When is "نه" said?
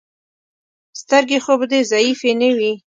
2.41-2.49